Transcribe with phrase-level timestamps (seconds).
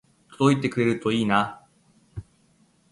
[0.39, 1.61] 届いてくれるといいな